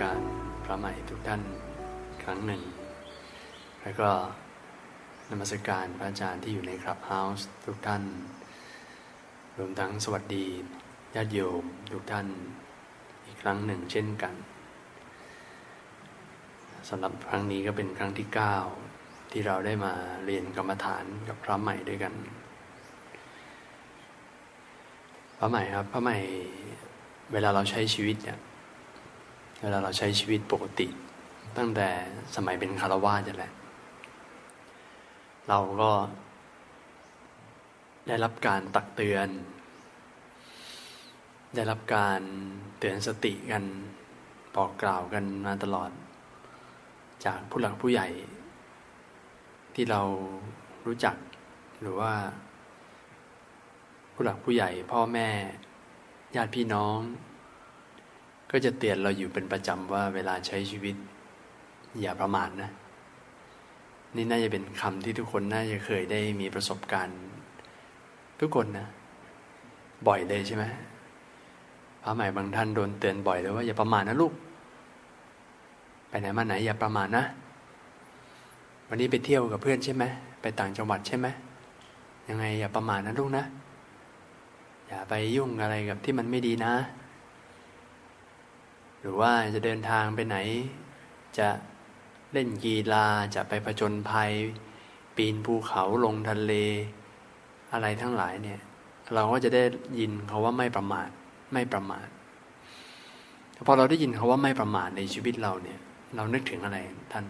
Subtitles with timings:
[0.00, 0.20] การ
[0.64, 1.42] พระใหม่ทุกท่าน
[2.22, 2.62] ครั้งหนึ่ง
[3.82, 4.10] แล้วก็
[5.30, 8.02] นมัสการพระอาจารย์ที่อยู่ในคลับเฮาส์ทุกท่าน
[9.58, 10.46] รวมทั้งสวัสดี
[11.14, 12.26] ญาติโยมทุกท่าน
[13.26, 14.34] อีกครั้งหนึ่งเช่นกัน
[16.88, 18.26] สำหรับครั้งนี้ก็เป็นครั้งที่
[18.80, 19.92] 9 ที่เราได้มา
[20.24, 22.14] เรียนกรรมฐานกับพระใหม่ด้วยกัน
[25.38, 26.16] พระใหม่ครับพระใหม่
[27.32, 28.38] เวลาเราใช้ชีวิตเนี่ย
[29.62, 30.86] เวลาเราใช้ชีวิตปกติ
[31.58, 31.88] ตั้งแต่
[32.36, 33.52] สมัยเป็นคารวาสแหละ
[35.48, 35.92] เราก็
[38.06, 39.28] ได้รับการตักเตือน
[41.54, 42.20] ได้รับการ
[42.78, 43.64] เตือนสติกัน
[44.54, 45.90] บอกกล่าวกันมาตลอด
[47.24, 48.08] จากผู้หลักผู้ใหญ่
[49.74, 50.00] ที่เรา
[50.86, 51.16] รู้จัก
[51.80, 52.12] หรือว่า
[54.14, 55.28] ผู้หลักผู้ใหญ่พ่อแม่
[56.36, 56.98] ญาติพี่น้อง
[58.52, 60.96] ก็จะเตือนเราอยู่เป็นประจำว่าเวลาใช้ชีวิต
[62.00, 62.70] อย่าประมาทนะ
[64.16, 67.18] นี่น่าจะเป็นคำที่ทุกคนน่าจะเคยได้มีประสบการณ์
[68.40, 68.86] ทุกคนนะ
[70.08, 70.64] บ่อยเลยใช่ไหม
[72.02, 74.32] พระใหม่บางท่านโดนเตือนบ่อยเลยว่าอย่าประมาทนะลูก
[76.08, 77.24] ไปไหนมาไหน อย่าประมาทนะ
[78.88, 80.04] วันนี้ไปเที่ยวกับเพื่อนใช่ไหม
[80.42, 81.26] ไปต่างจังหวัดใช่ไหม
[82.28, 83.44] ยังไงอย่าประมาทนะลูกนะ
[84.88, 86.72] อย่าไปยุ่งอะไรกับที่มันไม่ดีนะ
[89.02, 90.36] หรือว่าจะเดินทางไปไหน
[91.38, 91.48] จะ
[92.32, 94.32] เล่นกีฬาจะไปผจญภัย
[95.16, 96.52] ปีนภูเขาลงทะเล
[97.72, 98.60] อะไรทั้งหลายเนี่ย
[99.14, 99.62] เราก็จะได้
[99.98, 101.08] ยินเขาว่าไม่ประมาท
[101.52, 102.08] ไม่ประมาท
[103.66, 105.78] พอเราได้ยินเขาว่าไม่ประมาทในชีวิตเราเนี่ย
[106.16, 106.78] เรานึกถึงอะไร
[107.12, 107.24] ท่าน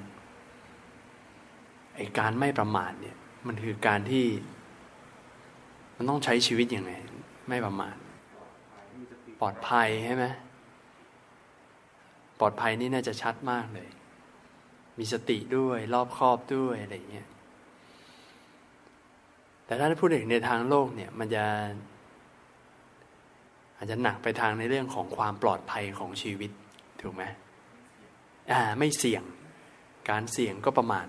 [1.96, 4.26] ไอการไม่ประมาทเนี่ย มันคือการที่
[5.96, 6.92] มันต้องใช้ชีวิตยังไง
[7.48, 7.94] ไม่ประมาท
[9.40, 10.24] ปลอดภัยใช่ไหม
[12.42, 13.88] ลอดภัยนี่น่าจะชัดมากเลย
[14.98, 17.28] มีสติด้วยรอบครอบด้วยอะไรเงี้ย
[19.66, 21.44] แต่ถ้าพูดถึงในทางโลกเนี่ย มันจะ
[23.76, 26.50] อาจจะหนักไปทางในเรื่องของความปลอดภัยของชีวิต
[27.00, 27.24] ถูกไหม
[28.52, 29.22] อ่าไม่เสี่ยง
[30.10, 31.06] การเสี่ยงก็ประมาท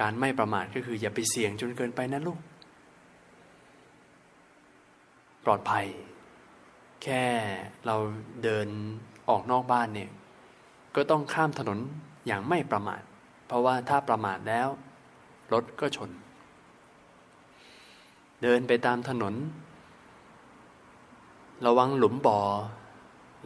[0.00, 2.40] การไม่ประมาทก็คือ อย่าไปเสี่ยงจนเกินไปนะลูก
[5.44, 5.86] ปลอดภัย
[7.02, 7.24] แค่
[7.86, 7.96] เรา
[8.42, 8.68] เดิน
[9.28, 10.10] ออกนอกบ้านเนี่ย
[10.94, 11.78] ก็ต้องข้ามถนน
[12.26, 13.02] อย่างไม่ประมาท
[13.46, 14.68] เพราะว่าถ้าประมาทแล้ว
[15.52, 16.10] รถก็ชน
[18.42, 19.34] เดินไปตามถนน
[21.66, 22.40] ระวังหลุมบ่อ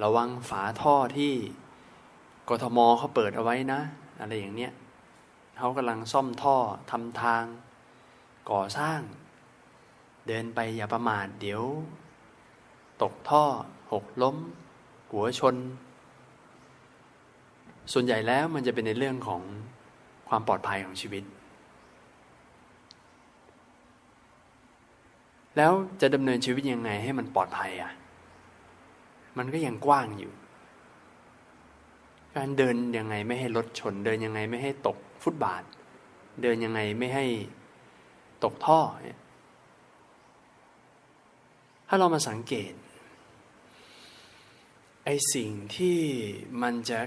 [0.02, 1.34] ระวังฝาท่อที่
[2.48, 3.80] กทมเขาเปิดเอาไว้นะ
[4.20, 4.72] อะไรอย่างเนี้ย
[5.56, 6.56] เขากำลังซ่อมท่อ
[6.90, 7.44] ทำทาง
[8.50, 9.00] ก่อสร้าง
[10.26, 11.62] เดินไปอย่าประมาทเดี๋ยว
[13.02, 13.44] ตกท่อ
[13.92, 14.36] หกล้ม
[15.10, 15.54] หัวชน
[17.92, 19.42] ส่วนใหญ่แล้วมันจะเป็นในเรื่องของ
[20.28, 21.24] ความปลอดภัยของชีวิต
[25.56, 27.92] แล้วจะดำเนินชีวิตยังไงให้มันปลอดภัยอะ
[29.38, 30.32] มันก็ยังกว้างอยู่
[32.36, 35.62] การเดินยังไงไม่ให้รถชน เดินยังไงไม่ให้ตกฟุตบาท
[36.42, 37.26] เดินยังไงไม่ให้
[38.44, 38.80] ตกท่อ
[41.88, 42.72] ถ้าเรามาสังเกต
[45.06, 45.98] ไอสิ่งที่
[46.62, 47.00] มันจะ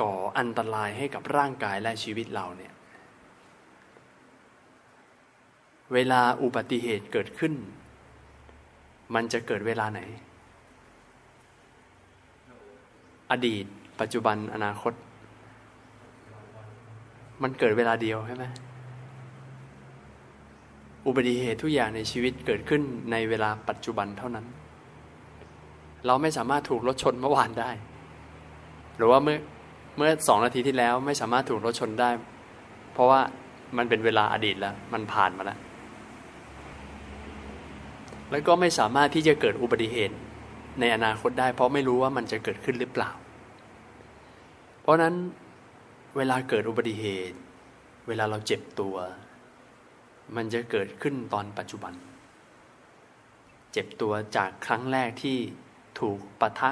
[0.00, 2.72] ก่ออันตรายให้กับร่างกายและชีวิตเราเนี่ย
[5.94, 7.54] เวลาอุบัติเหตุเกิดขึ้น
[9.14, 10.00] มันจะเกิดเวลาไหน
[13.30, 13.64] อดีต
[14.00, 14.92] ปัจจุบันอนาคต
[17.42, 18.44] มันเกิดเวลาเดียวใช่ไหม
[21.06, 24.46] อุบัติเหตุทุกอย่างในชีวิตเกิดขึ้นในเวลาปัจจุบันเท่านั้น
[26.06, 27.70] เราไม่สามารถถูกรถชนเมื่อวานได้
[28.96, 29.38] หรือว่าเมื่อ
[29.96, 32.10] เมื่อสองนาทีที่แล้วไม่สามารถถูกรถชนได้
[32.94, 33.20] เพราะว่า
[33.76, 35.58] มันเป็นเวลาอดีตแล้ว มันผ่านมาแล้ว
[38.30, 40.16] แล้วก็ไม่สามารถที่จะเกิดอุบัติเหตุ
[40.80, 43.10] ในอนาคตได้ เพราะไม่รู้ว่ามันจะเกิดขึ้นหรือเปล่า
[44.82, 45.14] เพราะนั้น
[46.16, 47.38] เวลาเกิดอุบัติเหตุ
[48.08, 48.96] เวลาเราเจ็บตัว
[50.36, 51.94] มันจะเกิดขึ้นตอนปัจจุบัน
[53.72, 55.38] เจ็บตัวจากครั้งแรกที่
[56.00, 56.70] ถูกปะทะ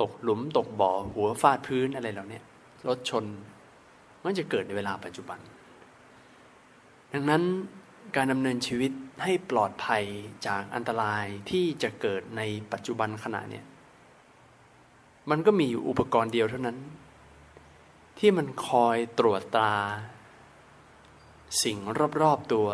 [0.00, 2.40] ตกหลุมตกบ่อ หัวฟาดพื้นอะไรเหล่านี้
[2.88, 3.24] รถชน
[4.22, 5.38] มันจะเกิดในเวลาปัจจุบัน
[7.12, 7.42] ดังนั้น
[8.16, 8.92] การดำเนินชีวิต
[9.22, 10.04] ให้ปลอดภัย
[10.46, 12.42] จากอันตรายที่จะเกิดใน
[12.72, 13.62] ปัจจุบันขณะนี้
[15.30, 16.78] มันก็มีอยู่อุปกรณ์เดียวเท่านั้น
[18.18, 19.74] ที่มันคอยตรวจตรา
[21.62, 21.78] สิ่ง
[22.20, 22.68] รอบๆตัว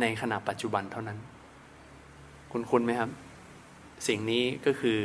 [0.00, 1.18] ในขณะปัจจุบันเท่านั้น
[2.52, 3.10] คุณคุณไหมครับ
[4.06, 4.98] สิ่งนี้ก็คือ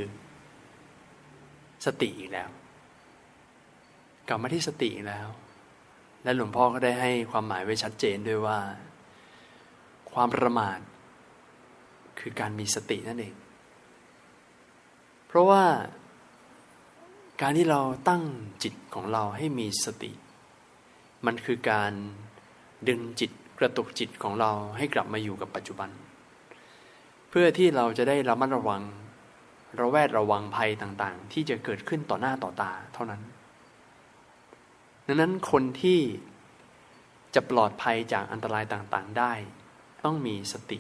[1.86, 2.50] สติอีกแล้ว
[4.28, 5.28] กลับมาที่สติอีกแล้ว
[6.24, 8.60] และหลวงพ่อก็ได้ให้ความหมายไว้ชัดเจนด้วยว่า
[10.12, 10.80] ความประมาท
[12.20, 13.36] คือการมีสตินั่นเอง
[15.28, 15.64] เพราะว่า
[17.42, 18.24] การที่เราตั้ง
[18.64, 20.12] จิตของเราให้มีสติ
[21.26, 21.92] มันคือการ
[22.88, 25.90] ดึงจิตกระตุกจิตของเราให้กลับมาอยู่กับปัจจุบัน
[27.31, 28.83] เพื่อที่เราจะได้ระมัดระวัง
[29.80, 33.22] ระแวดระวังภัยต่างๆ ที่จะเกิดขึ้นต่อหน้าต่อตาเท่านั้น
[35.07, 36.00] ดังนั้นคนที่
[37.36, 39.33] จะปลอดภัยจากอันตรายต่างๆได้
[40.06, 40.80] ต้องมีสติ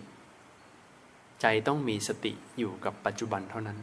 [1.41, 3.79] ใจต้องมีสติอยู่กับปัจจุบันเท่านั้น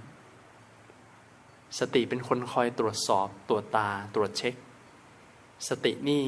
[1.79, 4.55] สติเป็นคนคอยตรวจสอบตรวจตาตรวจเช็ค
[5.69, 6.25] สตินี่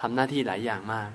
[0.00, 1.10] ทำหน้าที่หลายอย่างมาก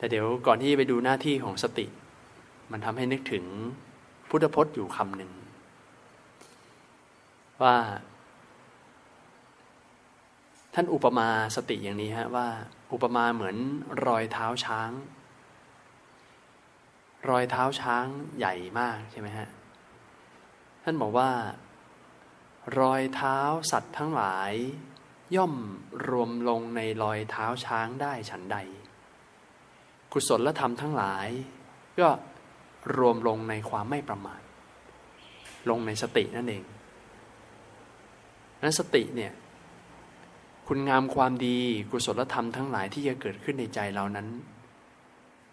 [0.00, 1.86] แต่เดี๋ยวก่อนที่ไปดูหน้าที่ของสติ
[2.72, 3.44] มันทำให้นึกถึง
[4.28, 5.30] พุทธพจน์อยู่คำหนึ่ง
[7.62, 7.76] ว่า
[10.74, 12.48] ท่านอุปมาสติอย่างนี้ฮะว่า
[12.92, 13.56] อุปมาเหมือน
[14.06, 14.90] รอยเท้าช้าง
[17.28, 18.06] รอยเท้าช้าง
[18.38, 19.48] ใหญ่มากใช่ไหมฮะ
[20.82, 21.30] ท่านบอกว่า
[22.80, 23.38] รอยเท้า
[23.70, 24.52] สัตว์ทั้งหลาย
[25.36, 25.54] ย่อม
[26.08, 28.58] รวมลงในรอยเท้าช้างได้ฉันใด
[30.12, 31.28] กุศลธรรมทั้งหลาย
[32.00, 32.08] ก็
[32.96, 34.42] รวมลงในความไม่ประมาท
[35.70, 36.64] ลงในสตินั่นเอง
[38.62, 39.32] นั้นสติเนี่ย
[40.66, 41.58] คุณงามความดี
[41.90, 44.28] กุศลธรรมทั้งหลายที่จะเกิดขึ้นในใจเรานั้น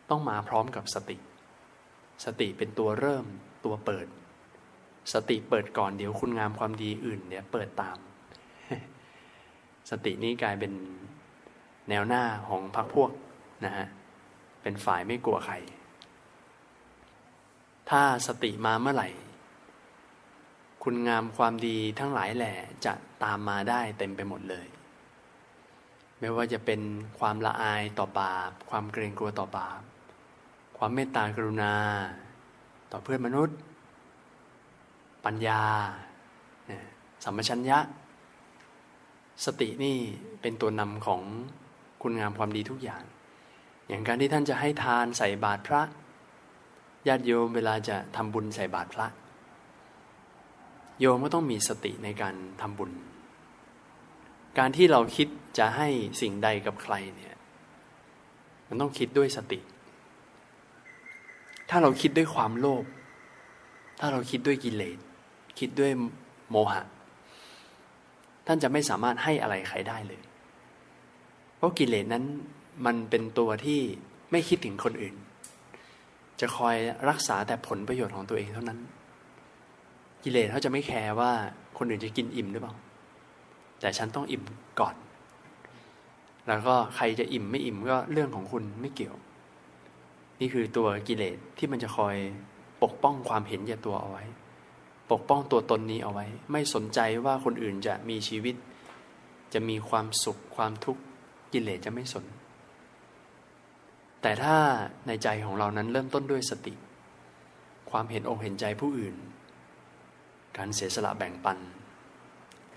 [0.10, 1.18] ต้องมาพร้อมกับสติ
[2.26, 3.26] สติเป็นตัวเริ่ม
[3.66, 4.08] ตัวเปิด
[5.14, 7.98] สติเปิดก่อนเดี๋ยวคุณงามความดีอื่นเนี่ยเปิดตาม
[9.90, 10.74] สตินี้กลายเป็น
[11.90, 13.12] แนวหน้าของพรรคพวก
[13.66, 13.88] นะฮะ
[14.68, 15.56] เป็นฝ่ายไม่กลัวใคร
[17.90, 19.10] ถ้าสติมาเมื่อไหร่
[20.84, 22.54] คุณงามความดีทั้งหลายแหล่
[22.86, 22.94] จะ
[23.24, 24.68] ตามมาได้เต็มไปหมดเลย
[26.20, 26.82] ไม่ว่าจะเป็น
[27.20, 29.82] ความละอายต่อบาป ความเกรงกลัวต่อบาป
[30.78, 31.76] ความเมตตากรุณา
[32.92, 33.58] ต่อเพื่อนมนุษย์
[35.26, 35.62] ปัญญา
[37.24, 37.80] สัมมชัญญะ
[39.46, 39.98] สตินี่
[40.42, 41.22] เป็นตัวนำของ
[42.02, 43.04] คุณงามความดีทุกอย่าง
[43.88, 45.82] อย่างการที่ท่านจะให้ทานใส่บาตรพระ
[47.08, 49.08] ญาติโยมเวลาจะทำบุญใส่บาตรพระ
[51.00, 52.92] โยมก็ต้องมีสติในการทำบุญ
[54.58, 55.88] การที่เราคิดจะให้
[56.22, 57.36] สิ่งใดกับใครเนี่ย
[58.68, 59.60] มันต้องคิดด้วยสติ
[61.70, 62.86] ถ้าเราคิดด้วยความโลภ
[64.00, 64.98] ถ้าเราคิดด้วยกิเลส
[65.60, 65.92] คิดด้วย
[66.50, 66.82] โมหะ
[68.48, 70.22] ท่านจะไม่สามารถให้อะไรใครได้เลย
[71.58, 72.24] เพราะกิเลสนั้น
[72.86, 73.80] มันเป็นตัวที่
[74.32, 75.16] ไม่คิดถึงคนอื่น
[76.40, 76.76] จะคอย
[77.10, 78.80] รักษาแต่ผลประโยชน์ของตัวเองเท่านั้น
[80.24, 81.32] กิเลสเขาจะไม่แคร์ว่า
[81.78, 82.76] คนอื่นจะกินอิ่มหรือเปล่า
[83.80, 84.44] แต่ฉันต้องอิ่ม
[84.80, 84.96] ก่อน
[86.48, 89.16] แล้วก็ใครจะอิ่มไม่อิ่มก็เรื่องของคุณไม่เกี่ยว
[90.40, 92.16] นี่คือตัวกิเลสที่มันจะคอย
[92.84, 94.24] ปกป้องความเห็นแก่ตัวเอาไว้
[95.12, 98.56] ปกป้องตัวตนนี้เอาไว้ ไม่สนใจว่าคนอื่นจะมีชีวิต
[99.54, 101.02] จะมีความสุขความทุกข์
[101.54, 102.26] กิเลสจะไม่สน
[104.22, 104.58] แต่ถ้า
[105.08, 106.74] ในใจของเรานั้นเริ่มต้นด้วยสติ
[107.92, 109.16] ความเห็นอกเห็นใจผู้อื่น
[110.58, 111.58] การเสียสละแบ่งปัน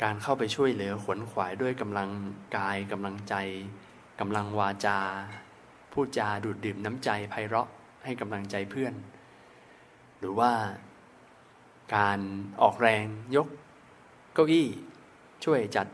[0.02, 2.10] การเข้าไปช่วยเหลือขวนขวายด้วยกำลัง
[2.56, 3.34] กายกำลังใจ
[4.20, 4.98] กำลังวาจา
[5.92, 7.68] พูดจาดูดดื่มน้ำใจไพเราะ
[8.04, 8.94] ให้กำลังใจเพื่อน
[10.18, 10.52] หรือว่า
[11.96, 12.20] การ
[12.62, 13.04] ออกแรง
[13.36, 13.48] ยก
[14.34, 14.66] เก้าอี้
[15.44, 15.86] ช่วยจัด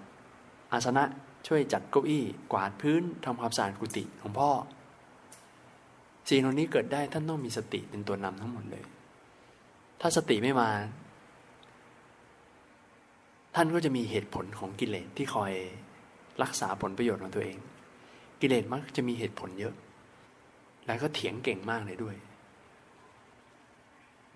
[0.73, 1.05] อาสนะ
[1.47, 4.51] ช่วยจัดเก้าอี้ กวาดพื้นทำความสะอาดกุฏิของพ่อ
[6.29, 8.85] สิ่งเหล่านี้เกิดได้ท่านต้องมีสติเป็นตัวนำทั้งหมดเลย
[10.01, 10.71] ถ้าสติไม่มา
[13.55, 15.53] ท่านก็จะมีเหตุผลของกิเลสที่คอย
[16.43, 17.59] รักษาผลประโยชน์ของตัวเอง
[18.41, 19.75] กิเลสมักจะมีเหตุผลเยอะ
[20.87, 22.17] แล้วก็เถียงเก่งมากเลยด้วย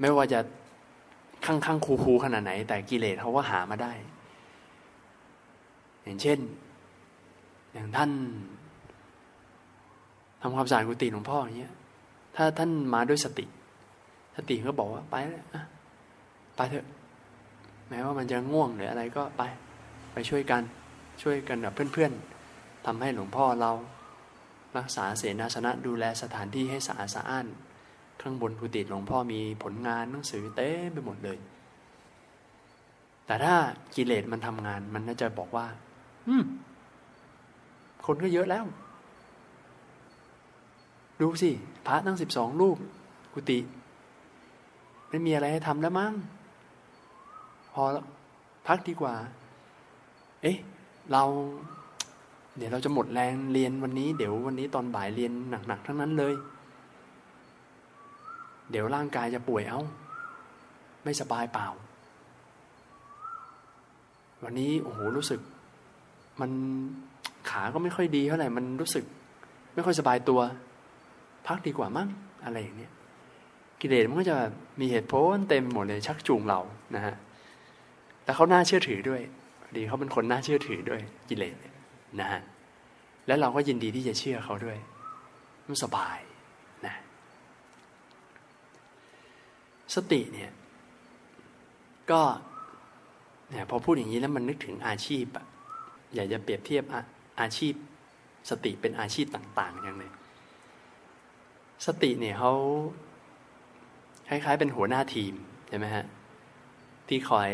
[0.00, 0.40] ไม่ว่าจะ
[1.46, 3.92] ข้างๆคูๆขนาดไหน แต่กิเลสเขาก็หามาได้
[6.02, 6.38] อย่างเช่น
[7.72, 8.10] อย่างท่าน
[10.40, 11.74] ทำความสะอาดกุฏิหลวงพ่ออย่างเงี้ย
[12.36, 13.44] ถ้าท่านมาด้วยสติ
[14.36, 15.44] สติก็บอกว่าไปแล้ว
[16.56, 16.86] ไปเถอะ
[17.88, 19.42] แม้ว่ามันจะง่วงหรืออะไรก็ไป
[20.12, 20.62] ไปช่วยกัน
[21.22, 23.70] ช่วยกันกับเพื่อนๆทำให้หลวงพ่อเรา
[24.78, 27.46] รักษาเสนาสนะดูแลสถานที่ให้สะอาดสะอ้าน
[28.20, 31.38] ข้างบนกุฏิหลวงพ่อมีผลงานหนังสือเต้ไปหมดเลย
[33.26, 33.54] แต่ถ้า
[33.94, 35.66] กิเลสมันทำงานมันน่าจะบอกว่า
[36.28, 36.44] อืม
[38.06, 38.64] คนก็เยอะแล้ว
[41.20, 41.50] ดูสิ
[41.86, 42.76] พระตั้งสิบสองรูป
[43.34, 43.58] กุฏิ
[45.08, 46.12] ไม่มีอะไรให้ทำแล้วมั้ง
[47.72, 48.04] พอแล้ว
[48.66, 49.14] พักดีกว่า
[50.42, 50.56] เอ๊ะ
[51.12, 51.22] เรา
[52.56, 56.34] เดี๋ยวเราจะหมดแรงเรียนวันนี้ เดี๋ยววันนี้ตอนบ่ายเรียนหนักๆทั้งนั้นเลย
[58.70, 59.82] เดี๋ยวร่างกายจะป่วยเอา้า
[61.04, 61.68] ไม่สบายเปล่า
[64.44, 65.40] วันนี้โอ้โหรู้สึก
[66.40, 66.50] มัน
[67.50, 69.04] ขาก็ไม่ค่อยดีเท่าไหร่ มันรู้สึก
[69.74, 70.40] ไม่ค่อยสบายตัว
[71.50, 72.08] พักดีกว่ามั้ง
[72.44, 72.92] อะไรอย่างเนี้ย
[73.80, 74.36] กิเลสมันก็จะ
[74.80, 76.60] มีเหตุผลเต็มหมดเลยชักจูงเรา
[76.94, 77.14] นะฮะ
[78.24, 79.20] แล้วเขาน่าเชื่อถือด้วย
[79.76, 81.56] ดีเขาเป็นคนน่าเชื่อถือด้วยกิเลส
[82.20, 82.40] นะฮะ
[83.26, 84.78] แล้วเราก็ยินดีที่จะเชื่อเขาด้วย
[85.66, 86.18] มันสบาย
[86.86, 86.94] นะ
[89.94, 90.50] สติเนี่ย
[92.10, 92.22] ก็
[93.50, 95.44] เนี่ยพอพูดอย่างนี้แล้วมันนึกถึงอาชีพอะ
[96.14, 97.00] อยากจะเปรียบเทียบอา
[97.40, 97.74] อาชีพ
[98.50, 100.12] สติเป็นอาชีพต่าง ๆ อย่างเลย
[101.86, 102.52] สติเนี่ยเขา
[104.28, 105.34] คล้าย ๆ เป็นหัวหน้าทีม
[105.68, 106.04] ใช่ไหมฮะ
[107.08, 107.50] ที่คอย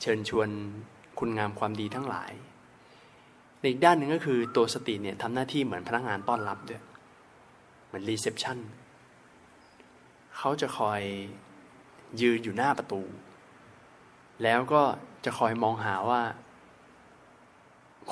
[0.00, 0.48] เชิญชวน
[1.18, 2.32] คุณงามความดีทั้งหลาย
[3.58, 6.82] ในอีกด้านหนึ่งก็คือตัวสติเนี่ยทำหน้าที่เหมือนพนักงานต้อนรับด้วย
[7.86, 8.58] เหมือน reception
[10.36, 11.00] เขาจะคอย
[12.20, 13.02] ยืนอยู่หน้าประตู
[14.42, 14.82] แล้วก็
[15.24, 16.22] จะคอยมองหาว่า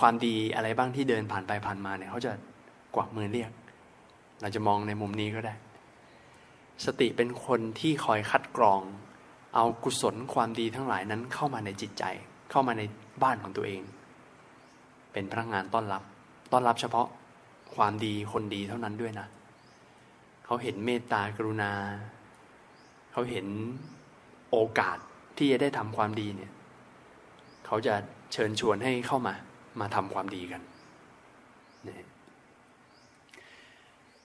[0.00, 2.32] ความดีอะไรบ้างที่เดินผ่านไปผ่านมาเนี่ยเขาจะ
[2.94, 3.50] กวักมือเรียก
[4.40, 5.54] เราจะมองในมุมนี้ก็ได้
[6.84, 8.80] สติเป็นคนที่คอยคัดกรอง
[9.54, 12.04] เอากุศลความดีทั้งหลายนั้นเข้ามาในจิตใจ
[12.50, 12.82] เข้ามาใน
[13.22, 13.82] บ้านของตัวเอง
[15.12, 16.02] เป็นพนักงานต้อนรับ
[16.52, 17.06] ต้อนรับเฉพาะ
[17.76, 19.26] ความดีคนดีเท่านั้นด้วยนะ
[20.44, 21.72] เขาเห็นเมตตากรุณา
[23.12, 23.46] เขาเห็น
[24.50, 24.98] โอกาส
[25.36, 26.52] ที่จะได้ทำความดีเนี่ย
[27.66, 27.94] เขาจะ
[28.32, 29.34] เชิญชวนให้เข้ามา
[29.80, 30.62] มาทำความดีกัน
[31.86, 31.94] นี่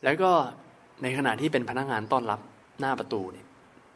[0.04, 0.32] แล้วก็
[1.04, 2.40] ในขณะที่เป็นพนักงานต้อนรับ
[2.80, 3.48] หน้าประตูเนี่ย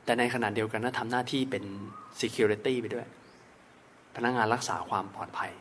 [0.05, 1.63] แต่ในขณะเดียวกันก็ทำหน้าที่เป็น
[2.21, 3.07] security ไปด้วย
[4.15, 5.51] พนักงานรักษาความปลอดภัย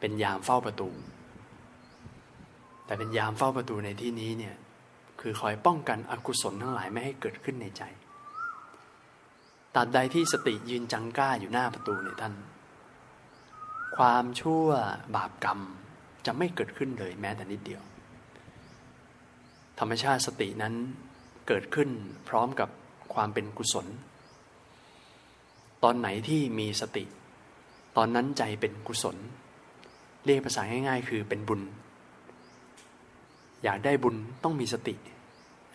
[0.00, 0.88] เป็นยามเฝ้าประตู
[2.86, 4.54] แต่เป็นยามเฝ้าประตูในที่นี้เนี่ย
[5.20, 7.82] คือคอยป้องกันอกุศลทั้งหลายไม่ให้เกิดขึ้นในใจ
[9.74, 12.34] ตราบใดที่สติยืนจังก้าอยู่หน้าประตูเนี่ยท่าน
[13.96, 14.66] ความชั่ว
[15.16, 15.60] บาปกรรม
[16.26, 17.82] จะไม่เกิดขึ้นเลยแม้แต่นิดเดียว
[19.78, 20.74] ธรรมชาติสตินั้น
[21.46, 21.88] เกิดขึ้น
[22.28, 22.68] พร้อมกับ
[23.14, 23.86] ความเป็นกุศล
[25.84, 27.04] ตอนไหนที่มีสติ
[27.96, 29.16] ตอนนั้นใจเป็นกุศล
[30.24, 31.60] เรียกภาษาง่ายๆ คือเป็นบุญ
[33.64, 34.94] อยากได้บุญต้องมีสติ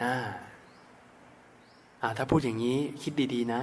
[0.04, 0.16] อ่า
[2.02, 3.62] อ่าถ้าพูดอย่างนี้คิดดีๆนะ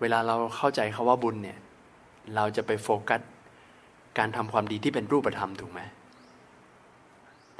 [0.00, 1.58] เวลาเราเข้าใจคาว่าบุญเนี่ย
[2.34, 3.20] เราจะไปโฟกัส
[4.18, 5.80] การทำความดีที่เป็นรูปธรรมถูกไหม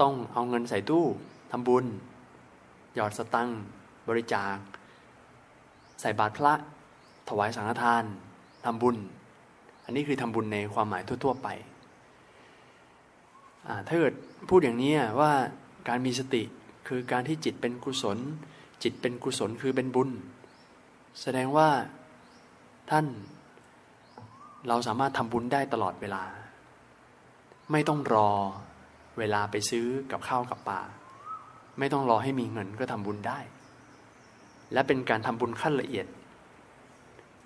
[0.00, 1.04] ต้องเอาเงินใส่ตู้
[1.52, 1.84] ทำบุญ
[2.94, 3.60] หยอดสตังค์
[4.08, 4.54] บริจาค
[6.00, 6.54] ใส่บาตรพระ
[7.28, 8.04] ถวายสังฆทาน
[8.64, 8.96] ทำบุญ
[9.84, 11.48] อันนี้คือทำบุญในความหมายทั่ว ๆ ไป
[13.88, 14.14] ถ้าเกิด
[14.48, 15.32] พูดอย่างนี้ว่า
[15.88, 16.42] การมีสติ
[16.88, 18.18] คือการที่จิตเป็นกุศล
[18.82, 20.10] จิตเป็นกุศลคือเป็นบุญ
[21.20, 21.68] แสดงว่า
[22.90, 23.06] ท่าน
[24.68, 26.22] เราสามารถทำบุญได้ตลอดเวลา
[27.72, 28.30] ไม่ต้องรอ
[29.18, 30.80] เวลาไปซื้อกับข้าวกับปลา
[31.78, 33.38] ไม่ต้องรอให้มีเงินก็ทำบุญได้
[34.72, 36.06] และเป็นการทำบุญขั้นละเอียด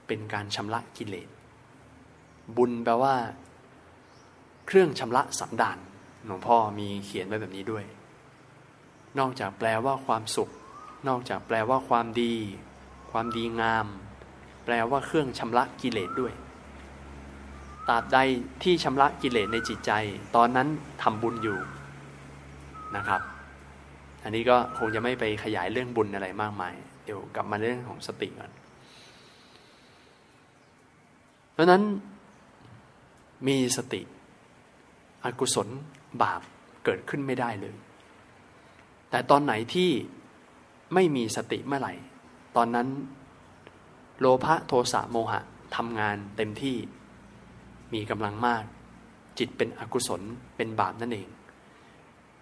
[0.07, 1.29] เป็นการชำระกิเลส
[2.57, 3.15] บุญแปลว่า
[4.67, 5.79] เครื่องชำระสันดาน
[6.27, 7.85] หลวงพ่อมีเขียนไว้แบบนี้ด้วย
[9.19, 10.51] นอกจากแปลว่าความสุข
[11.09, 12.35] นอกจากแปลว่าความดี
[13.11, 13.87] ความดีงาม
[14.65, 16.33] แปลว่าเครื่องชำระกิเลสด้วย
[17.89, 18.19] ตราบใด
[18.63, 19.93] ที่ชำระกิเลสในจิตใจ
[20.37, 20.69] ตอนนั้น
[21.03, 21.59] ทำบุญอยู่
[22.97, 23.21] นะครับ
[24.25, 28.53] อันนี้ก็คงจะไม่ไปขยายเรื่องบุญอะไรมากมาย เดี๋ยวกลับมาเรื่องของสติก่อน
[31.53, 31.83] เพราะนั้น
[33.47, 34.03] มีสติ
[35.25, 35.69] อกุศล
[36.23, 36.41] บาป
[36.85, 37.75] เกิดขึ้นไม่ได้เลย
[39.11, 39.91] แต่ตอนไหนที่
[40.95, 41.95] ไม่มีสติเมื่อไหร่
[42.57, 42.89] ตอนนั้น
[44.21, 45.41] โลภะโทสะโมหะ
[45.77, 46.77] ทำงานเต็มที่
[47.95, 48.65] มีกำลังมาก
[49.39, 50.23] จิตเป็นอกุศล
[50.57, 51.29] เป็นบาปนั่นเอง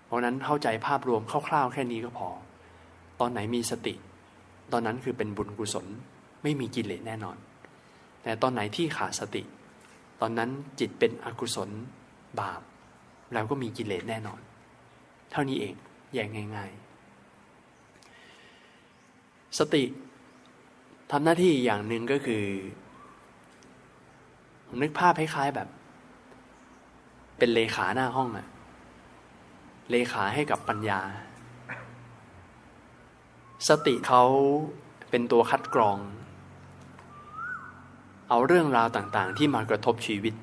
[0.05, 2.29] เพราะนั้นเข้าใจภาพรวมคร่าวๆแค่นี้ก็พอ
[3.21, 3.95] ตอนไหนมีสติ
[4.73, 5.87] ตอนนั้นคือเป็นบุญกุศล
[6.43, 7.37] ไม่มีกิเลสแน่นอน
[8.23, 9.43] แต่ตอนไหนที่ขาดสติ
[10.21, 10.51] ตอนนั้น
[10.81, 11.69] จิตเป็นอกุศล
[12.41, 12.61] บาป
[13.33, 14.41] แล้วก็มีกิเลสแน่นอน
[15.31, 15.75] เท่านี้เอง
[16.15, 19.85] แยกง่ายๆ สติ
[21.11, 22.45] ทำหน้าที่อย่างหนึ่งก็คือ
[24.69, 25.69] ผมนึกภาพคล้ายๆแบบ
[27.39, 28.47] เป็นเลขาหน้าห้องอะ
[29.91, 31.01] เลขาให้กับปัญญา
[33.69, 34.23] สติเขา
[35.11, 35.99] เป็นตัวคัดกรอง
[38.29, 40.35] เอาเรื่องราวต่างๆ ที่มากระทบชีวิต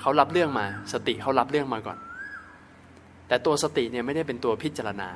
[0.00, 1.98] เขารับเรื่องมา สติเขารับเรื่องมาก่อน
[3.28, 5.10] แต่ตัวสติเนี่ยไม่ได้เป็นตัวพิจารณา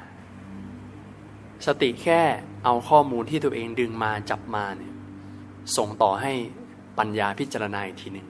[1.66, 2.20] สติแค่
[2.64, 4.91] เอาข้อมูลที่ตัวเองดึงมาจับมาเนี่ย
[5.76, 6.32] ส่งต่อให้
[6.98, 8.28] ปัญญาพิจารณาอีกทีหนึ่ง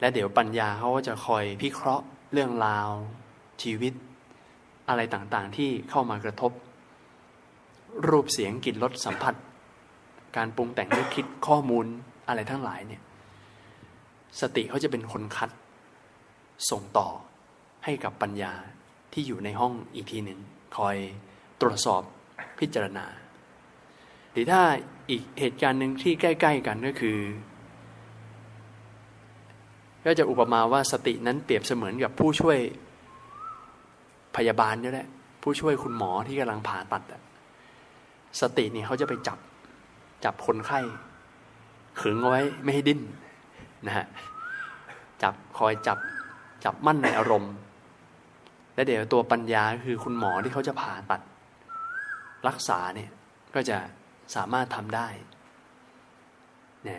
[0.00, 2.88] และเดี๋ยวปัญญาเขาก็จะคอยพิเคราะห์เรื่องราว
[3.62, 3.92] ชีวิต
[4.88, 6.52] อะไรต่างๆที่เข้ามากระทบ
[8.08, 9.34] รูปเสียงกลิ่นรสสัมผัส
[10.36, 11.86] การปรุงแต่งนึกคิดข้อมูล
[12.28, 13.02] อะไรทั้งหลายเนี่ย
[14.40, 15.50] สติเขาจะเป็นคนคัด
[16.70, 17.08] ส่งต่อ
[17.84, 18.52] ให้กับปัญญา
[19.12, 20.40] ที่อยู่ในห้องอีกทีหนึ่ง
[20.76, 20.96] คอย
[21.60, 22.02] ตรวจสอบ
[22.58, 23.06] พิจารณา
[24.36, 24.62] รือถ้า
[25.10, 27.18] อีกเหตุการณ์หนึ่งที่ใกล้ ๆ กันก็คือ
[30.04, 32.58] ก็จะอุปมาว่าสตินั้นเปรียบเสมือนกับผู้ช่วย
[34.36, 35.08] พยาบาลนี่แหละ
[35.42, 37.02] ผู้ช่วยคุณหมอที่กำลังผ่าตัด
[38.40, 39.38] สตินี่เขาจะไปจับ
[40.24, 40.80] จับคนไข้
[42.00, 43.00] ขึงเอาไว้ไม่ให้ดิ้น
[43.86, 44.06] นะฮะ
[45.22, 45.98] จับคอยจับ
[46.64, 47.54] จับมั่นในอารมณ์
[48.74, 51.20] และเดี๋ยวตัวปัญญาคือคุณหมอที่เขาจะผ่าตัด
[52.48, 53.10] รักษาเนี่ย
[53.54, 53.76] ก็จะ
[54.34, 55.08] สามารถทำได้
[56.88, 56.98] นะ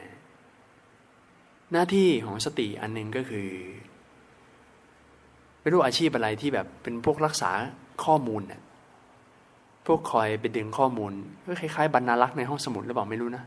[1.71, 3.49] หน้าที่ของสติอันหนึ่งก็คือ
[5.61, 7.51] ไม่รู้อาชีพอะไรที่แบบเป็นพวกรักษา
[8.03, 8.61] ข้อมูลเนี่ย
[9.87, 11.11] พวกคอยไปดึงข้อมูล
[11.47, 13.43] ก็คล้ายๆ บรรณารักษ์ในห้องสมุดหรือเปล่าไม่รู้นะ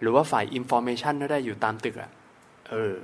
[0.00, 2.10] หรือว่าฝ่าย information ก็ได้อยู่ตามตึกอะ
[2.70, 2.94] เออ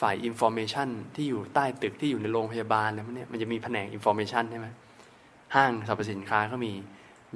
[0.00, 4.68] ฝ่าย information ที่อยู่ใต้ตึกที่อยู่ในโรงพยาบาลอะไรพวกนี้มันจะมีแผนก information ใช่ไหม
[5.54, 6.72] ห้างสรรพสินค้าเขามี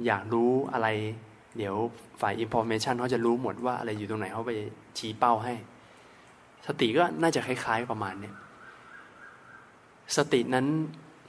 [0.05, 0.87] อยากรู้อะไร
[1.57, 1.75] เดี๋ยว
[2.21, 4.51] ฝ่าย information เขาจะรู้หมดว่าอะไรอยู่ตรงไหนเขาไป
[4.97, 5.53] ชี้เป้าให้
[6.67, 8.35] สติก็น่าจะคล้ายๆประมาณเนี้ย
[10.17, 10.65] สตินั้น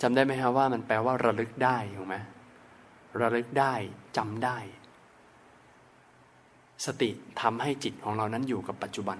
[0.03, 2.16] จำได้ไหมครับว่ามันแปลว่าระลึกได้ถูกไหม
[3.21, 3.75] ระลึกได้
[4.16, 4.59] จำได้
[6.87, 9.18] สติทำให้จิตของเรานั้นอยู่กับปัจจุบัน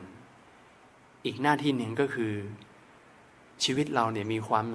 [1.25, 2.33] อีกหน้าที่หนึ่งก็คือ
[3.65, 4.67] ชีวิตเราเนี่ยมีความ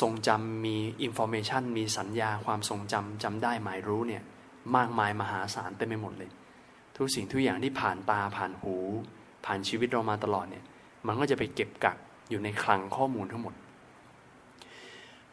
[0.00, 4.22] ทรงจำมี information มีสัญญาความทรงจำจำได้หมายรู้เนี่ย
[4.76, 6.30] มากมายมหาศาลเต็มไปหมดเลย
[6.96, 8.74] ทุกสิ่งทุกอย่างที่ผ่านตาผ่านหู
[9.44, 10.64] ผ่านชีวิตเรามาตลอดเนี่ย
[11.06, 11.96] มันก็จะไปเก็บกัก
[12.30, 13.54] อยู่ในคลังข้อมูลทั้งหมด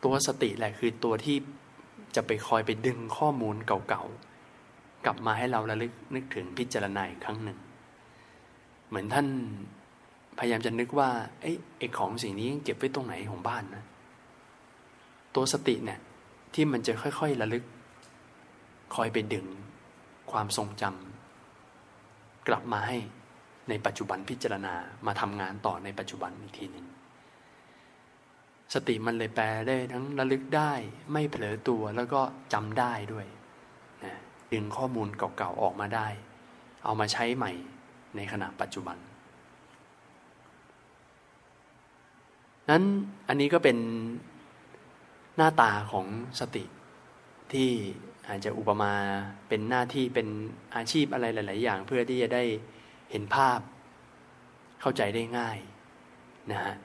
[0.04, 1.38] ตัวสติแหละคือตัวที่
[2.16, 7.58] จะไปคอยไปดึงข้อมูลเก่าๆ กลับมาให้เราระลึกนึกถึงพิจารณาอีกครั้งหนึ่ง
[8.88, 9.28] เหมือนท่าน
[10.40, 11.10] พยายามจะนึกว่า
[11.42, 13.84] ไอ้ไอ้ของสิ่งนี้เก็บไว้ตรงไหนของบ้านนะ
[15.36, 16.00] ตัวสติเนี่ย
[16.54, 17.64] ที่มันจะค่อยๆระลึก
[18.96, 19.48] คอยไปดึง
[20.32, 22.98] ความทรงจำกลับมาให้
[23.70, 24.76] ในปัจจุบันพิจารณา
[25.06, 26.88] มาทำงานต่อในปัจจุบันอีกทีหนึ่ง
[28.74, 30.72] สติมันเลยแปลได้ทั้งระลึกได้
[31.12, 32.22] ไม่เผลอตัวแล้วก็
[32.54, 33.28] จำได้ด้วย
[34.06, 34.16] นะ
[34.54, 36.08] ดึงข้อมูลเก่าๆออกมาได้
[36.84, 37.52] เอามาใช้ใหม่
[38.16, 38.98] ในขณะปัจจุบัน
[42.70, 42.84] นั้น
[43.28, 43.78] อันนี้ก็เป็น
[45.38, 46.06] หน้าตาของ
[46.40, 46.64] สติ
[47.54, 47.70] ที่
[48.30, 48.92] อาจจะอุปมา
[49.48, 50.28] เป็นหน้าที่เป็น
[50.76, 52.44] อาชีพอะไรหลาย ๆ อย่าง เพื่อที่จะได้
[53.12, 53.60] เห็นภาพ
[54.82, 55.58] เข้าใจได้ง่าย
[56.52, 56.76] นะฮะ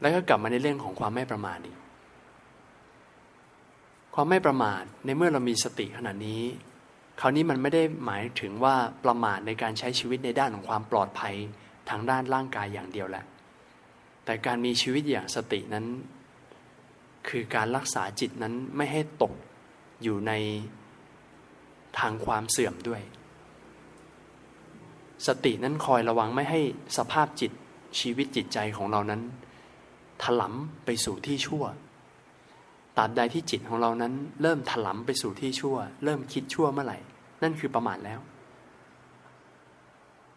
[0.00, 1.78] แล้วก็กลับมาในเรื่องของความไม่ประมาทอีก
[4.14, 6.42] ความไม่ประมาทในเมื่อเรามีสติขนาดนี้
[7.20, 11.34] คราวนี้มันไม่ได้หมายถึงว่าประมาทในการใช้ชีวิตในด้านของความปลอดภัย
[11.90, 13.24] ทางด้านร่างกายอย่างเดียวแหละ
[14.24, 15.86] แต่การมีชีวิตอย่างสตินั้น
[17.28, 19.32] คือการรักษาจิตนั้นไม่ให้ตก
[20.02, 20.32] อยู่ใน
[21.98, 23.02] ทางความเสื่อมด้วย
[25.26, 26.60] สตินั้นคอยระวังไม่ให้
[26.96, 27.52] สภาพจิต
[28.00, 29.22] ชีวิตจิตใจของเรานั้น
[30.22, 31.64] ถลำไปสู่ที่ชั่ว
[32.96, 36.98] ตราบใดที่จิตของเรานั้น เริ่มถลำไปสู่ที่ชั่ว เริ่มคิดชั่วเมื่อไหร่
[37.42, 38.20] นั่นคือประมาทแล้ว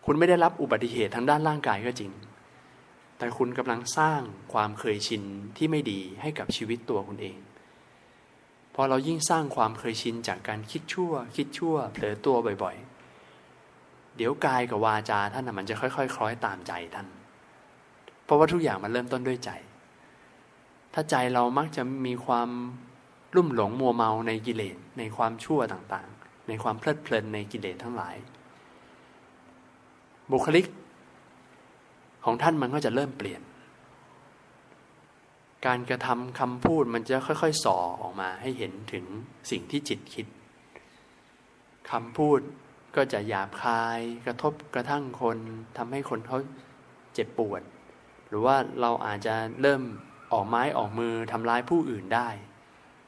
[0.06, 2.12] คุณไม่ได้รับอุบัติเหตุทางด้านร่างกายก็จริง
[3.18, 4.22] แต่คุณกำลังสร้าง
[4.54, 5.24] ความเคยชิน
[5.58, 7.38] ที่ไม่ดีให้กับชีวิตตัวคุณเอง
[8.76, 17.08] พอเรายิ่งสร้างความเคยชินจากการคิดชั่ว คิดชั่วเผลอตัวบ่อยๆ เดี๋ยวกายกับวาจาท่านมันจะค่อยๆ คล้อยตามใจท่าน
[18.26, 19.52] เพราะว่าทุกอย่างมันเริ่มต้นด้วยใจ
[20.94, 22.50] ถ้าใจเรามักจะมีความ
[23.36, 28.16] ลุ่มหลงมัวเมาในกิเลสในความชั่วต่างๆ ในความเพลิดเพลินในกิเลสทั้งหลาย
[30.32, 30.66] บุคลิก
[32.30, 33.42] ของท่านมันก็จะเริ่มเปลี่ยน
[35.66, 39.06] การกระทำคำพูดมันจะค่อยๆส่อออกมาให้เห็นถึง
[39.52, 40.26] สิ่งที่จิตคิด
[41.92, 42.40] คำพูด
[42.96, 45.38] ก็จะหยาบคายกระทบกระทั่งคน
[45.78, 46.38] ทำให้คนเขา
[47.14, 47.62] เจ็บปวด
[48.28, 49.82] หรือว่าเราอาจจะเริ่ม
[50.34, 52.30] ออกไม้ออกมือทำร้ายผู้อื่นได้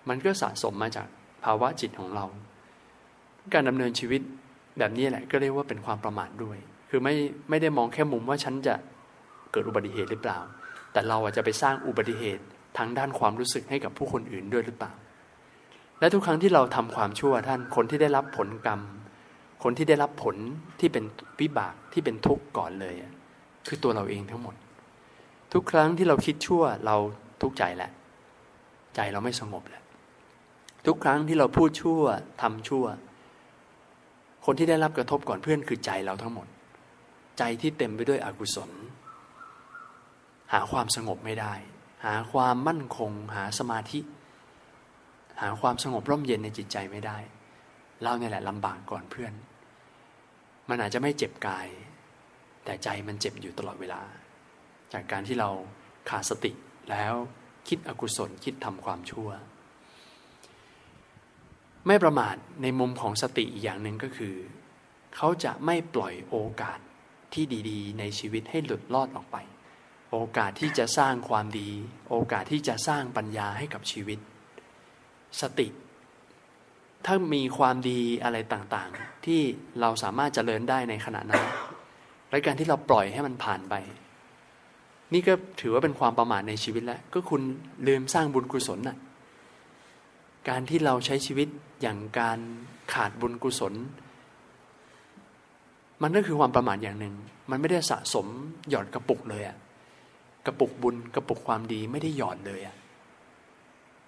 [0.09, 1.07] มันก็สะสมมาจาก
[1.43, 2.25] ภาวะจิตของเรา
[3.53, 4.21] การดำเนินชีวิต
[4.79, 6.57] แบบนี้แหละก็เรียกว่าเป็นความประมาทด้วย
[6.89, 7.15] คือไม่
[7.49, 8.75] ไม่ได้มองแค่มุมว่าฉันจะ
[9.51, 10.39] เกิดอุบัติเหตุหรือเปล่า
[10.91, 12.43] แต่เราอาจจะไปสร้างอุบัติเหตุ
[12.77, 14.91] ทางด้านความรู้สึกให้กับผู้คนอื่นด้วยหรือเปล่า
[15.99, 18.81] และทุกครั้งที่เราทำความชั่วท่านคนที่ได้รับผลกรรม
[19.63, 20.35] คนที่ได้รับผล
[20.79, 21.03] ที่เป็น
[21.39, 22.95] วิบากที่เป็นทุกข์ก่อนเลย
[23.67, 24.55] คือตัวเราเองทั้งหมด
[25.53, 26.95] ทุกครั้งที่เราคิดชั่วเรา
[27.41, 27.91] ทุกข์ใจแหละ
[28.95, 29.83] ใจเราไม่สงบแหละ
[30.85, 32.01] ทุกครั้งที่เราพูดชั่ว
[32.41, 32.85] ทำชั่ว
[34.45, 36.47] คนที่ได้รับกระทบก่อนเพื่อนคือใจเราทั้งหมด
[37.37, 38.69] ใจที่เต็มไปด้วยอกุศล
[40.53, 41.53] หาความสงบไม่ได้
[42.05, 43.99] หาความมั่นคง หาสมาธิ
[45.41, 47.17] หาความสงบร่มเย็นในจิตใจไม่ได้
[48.01, 49.33] เราเนี่ยแหละลำบากก่อนเพื่อน
[50.69, 51.67] มันอาจจะไม่เจ็บกาย
[52.65, 54.01] แต่ใจมันเจ็บอยู่ตลอดเวลา
[54.93, 55.49] จากการที่เรา
[56.09, 56.51] ขาดสติ
[56.91, 57.13] แล้ว
[57.67, 59.29] คิดอกุศลคิดทำความชั่ว
[61.87, 64.35] ไม่ประมาทในมุมของสติอีกอย่างหนึ่งก็คือ
[65.15, 66.79] เขาจะไม่ปล่อยโอกาส
[67.33, 69.37] ที่ดี ๆ ในชีวิตให้หลุดลอดออกไป
[70.11, 71.69] โอกาสที่จะสร้างความดี
[72.09, 74.19] โอกาสที่จะสร้างปัญญาให้กับชีวิต
[75.41, 75.67] สติ
[77.05, 79.41] ถ้ามีความดีอะไรต่างๆ ที่
[79.81, 81.43] เราสามารถเจริญได้ในขณะนั้น
[82.29, 83.75] และการที่เราปล่อยให้มันผ่านไป
[85.13, 87.41] นี่ก็ถือว่าเป็นความประมาทในชีวิตแล้ว ก็คุณ
[87.87, 88.97] ลืมสร้างบุญกุศลน่ะ
[90.49, 91.47] การที่เราใช้ชีวิต
[91.81, 92.39] อย่างการ
[92.93, 93.73] ขาดบุญกุศล
[96.01, 97.15] มันก็คือความประมาทอย่างหนึ่ง
[97.49, 98.27] มันไม่ได้สะสม
[98.69, 99.57] หย่อดกระปุกเลยอะ
[100.45, 102.75] กระปุกบุญกระปุกความดีไม่ได้หย่อดเลยอะ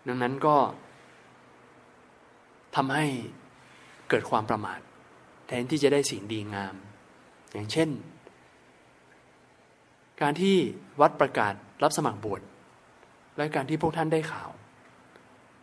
[0.08, 0.56] ดังนั้นก็
[2.76, 3.06] ทำให้
[4.10, 4.80] เกิดความประมาท
[5.48, 6.76] แทนที่จะได้สิ่งดีงาม
[7.52, 7.90] อย่างเช่น
[10.22, 10.56] การที่
[11.02, 12.42] วัดประกาศรับสมัครบวช
[13.38, 14.50] และการที่พวกท่านได้ข่าว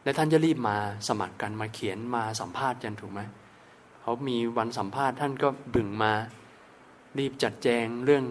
[0.05, 0.77] และท่านจะรีบมา
[1.09, 3.21] สมัครกันมาเขียนมาสัมภาษณ์กันถูกไหม
[4.01, 6.13] เขามีวันสัมภาษณ์ท่านก็บึ่งมา
[7.19, 8.25] รีบจัดแจงเรื่อง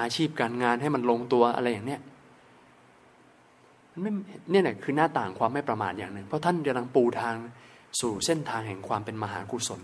[0.00, 2.00] อาชีพการงานให้มันลงตัวอะไรอย่างเนี้ย
[4.00, 4.10] ไม่
[4.50, 7.34] เนี่ยแหละคือหน้าต่างความไม่ประมาทอย่างหนึ่ง เพราะท่านกำลังปูทาง
[8.00, 9.80] สู่เส้นทางแห่งความเป็นมหากุศล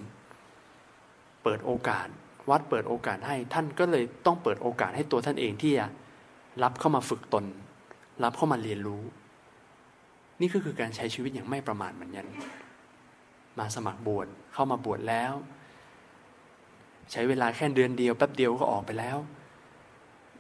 [1.42, 2.09] เปิดโอกาส
[2.51, 5.87] วัดเปิดโอกาสให้ท่านก็เลยต้องเปิดโอกาสให้ตัวท่านเองที่จะ
[6.62, 7.44] รับเข้ามาฝึกตน
[8.25, 9.03] รับเข้ามาเรียนรู้
[10.40, 12.27] นี่ก็คือการใช้ชีวิตอย่างไม่ประมาทเหมือนกัน
[13.59, 15.33] มาสมัครบวชเข้ามาบวชแล้ว
[17.12, 19.18] ใช้เวลาแค่เดือนเดียวแป๊บเดียวก็ออกไปแล้ว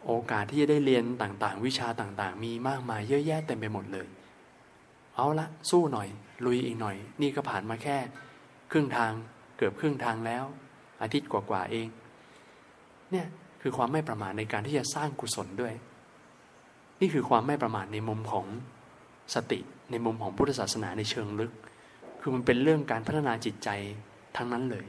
[0.06, 4.08] โอกาสที่จะได้เรียนต่างๆ วิชาต่างๆ มีมากมายเยอะแยะเต็มไปหมดเลย
[5.16, 6.08] เอาละสู้หน่อย
[6.44, 7.96] ลุยอีกหน่อย นี่ก็ผ่านมาแค่
[8.70, 9.12] ครึ่งทาง
[9.56, 10.44] เกือบครึ่งทางแล้ว
[11.02, 11.88] อาทิตย์กว่าๆเอง
[13.10, 13.26] เนี่ย
[13.62, 15.74] คือความไม่ประมาทในการที่จะสร้างกุศลด้วย
[17.00, 18.46] นี่คือความไม่ประมาทในมุมของ
[19.34, 21.52] สติในมุมของพุทธศาสนาในเชิงลึก
[22.20, 23.68] คือมันเป็นเรื่องการพัฒนาจิตใจ
[24.36, 24.86] ทั้งนั้นเลย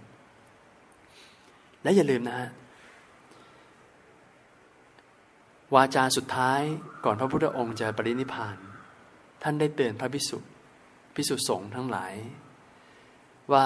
[1.83, 2.49] และอย่าลืมนะฮะ
[5.75, 6.61] วาจาสุดท้าย
[7.05, 8.57] ก่อนพระพุทธองค์จะปรินิพาน
[9.43, 10.37] ท่านได้เตือนพระพิสุ
[11.15, 12.13] พิสุสงฆ์ทั้งหลาย
[13.53, 13.65] ว่า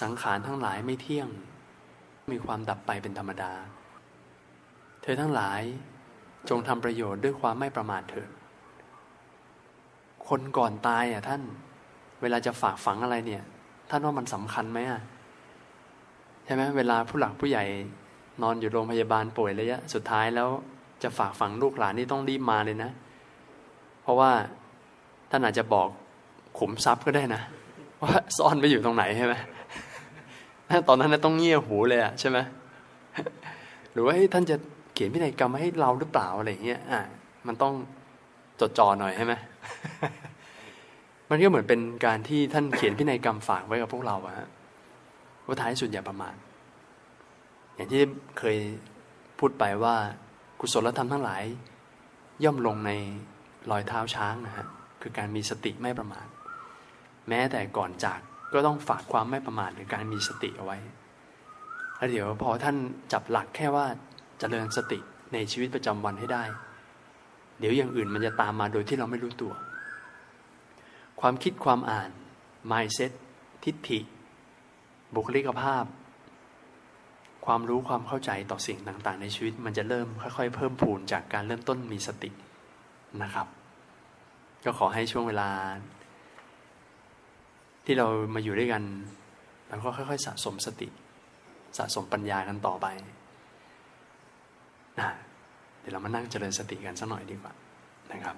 [0.00, 1.28] สังขารทั้งหลายไม่เที่ยง
[2.30, 3.52] มีความดับไปเป็นธรรมดา
[5.02, 5.62] เธอทั้งหลาย
[6.48, 8.28] จงทำประโยชน์ด้วยความไม่ประมาทเถิด
[10.28, 11.42] คนก่อนตายอะท่าน
[12.22, 13.44] เวลาจะฝากฝังอะไรเนี่ย
[13.90, 15.00] ท่านว่ามันสำคัญไหมอะ
[16.44, 17.64] ใช่ไหมเวลาผู้หลักผู้ใหญ่
[18.42, 20.48] นอนอยู่โรงพยาบาลป่วยระยะสุดท้ายแล้ว
[21.02, 22.90] จะฝากฝังลูกหลานนี่ต้องรีบมาเลยนะ
[24.02, 24.30] เพราะว่า
[25.30, 25.88] ท่านอาจจะบอก
[26.58, 27.42] ขุมทรัพย์ก็ได้นะ
[28.02, 29.34] ว่าซ่อนไปอยู่ตรงไหนใช่ไหม
[30.88, 32.38] ตอนนั้นต้องเงี่ยหูเลยอะใช่ไหม
[33.92, 34.56] หรือว่าท่านจะ
[34.94, 37.00] เขียนพินัยกรรมให้เราหรือเปล่าอะไรเงี้ยอะ
[37.46, 37.74] มันต้อง
[38.60, 39.34] จดจ่อหน่อยใช่ไหม
[41.30, 44.48] มันก็เหมือนเป็นการที่ท่านเขียนพินัยกรรมฝากไว้กับพวกเราอะฮะ
[45.46, 46.34] ว่าท้ายสุดอย่าประมาท
[47.76, 48.02] อย่างที่
[48.38, 48.56] เคย
[49.38, 49.96] พูดไปว่า
[50.60, 51.42] กุศลธรรมทั้งหลาย
[52.44, 52.92] ย่อมลงใน
[53.70, 54.66] รอยเท้าช้างนะฮะ
[55.02, 56.26] คือการมีสติไม่ประมาท
[57.28, 58.20] แม้แต่ก่อนจาก
[58.52, 60.78] ก็ต้องฝากความไม่ประมาทหรือการมีสติเอาไว้
[61.96, 62.76] แล้วเดี๋ยวพอท่าน
[63.12, 63.98] จับหลักแค่ว่าจ
[64.38, 64.98] เจริญสติ
[65.32, 66.44] ในชีวิตประจำวันให้ได้
[67.58, 69.52] เดี๋ยวอย่างอื่นมันจะตามมาโดยที่เราไม่รู้ตัว
[71.20, 72.10] ความคิดความอ่าน
[72.70, 73.12] mindset
[73.64, 74.00] ทิฏฐิ
[75.14, 75.84] บุคลิกภาพ
[77.46, 82.30] ความรู้ความเข้าใจต่อสิ่งต่างๆ ในชีวิต มันจะเริ่มค่อย ๆ เพิ่มพูนจากการเริ่มต้นมีสติ
[83.22, 83.46] นะครับ
[84.64, 85.48] ก็ขอให้ช่วงเวลา
[87.84, 88.82] ที่เรามาอยู่ด้วยกัน
[89.68, 90.88] เราก็ค่อย ๆ สะสมสติ
[91.78, 92.86] สะสมปัญญากันต่อไป
[95.00, 95.10] นะ
[95.80, 97.52] เดี๋ยวเรามานั่งเจริญสติกันสักหน่อยดีกว่า
[98.12, 98.36] นะครับ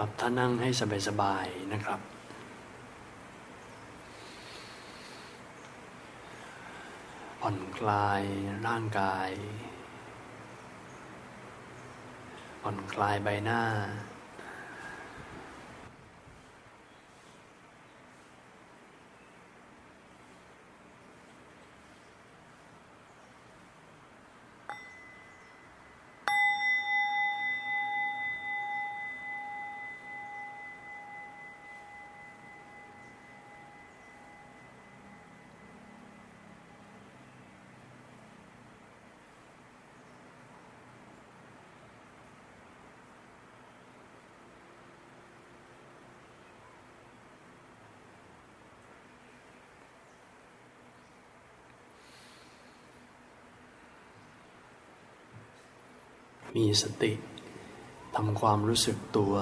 [0.00, 0.70] รับท่านั่งให้
[1.08, 2.00] สบายๆนะครับ
[7.40, 8.22] ผ่อนคลาย
[8.66, 9.30] ร่างกาย
[12.62, 13.62] ผ่อนคลายใบหน้า
[56.56, 57.12] มีสติ
[58.16, 59.34] ทำความรู้สึกตัว